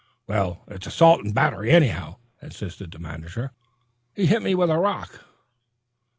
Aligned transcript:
"Well, 0.25 0.63
it's 0.67 0.87
assault 0.87 1.23
and 1.23 1.31
battery, 1.31 1.69
anyhow," 1.69 2.15
insisted 2.41 2.89
the 2.89 2.97
manager. 2.97 3.51
"He 4.15 4.25
hit 4.25 4.41
me 4.41 4.55
with 4.55 4.71
a 4.71 4.79
rock." 4.79 5.23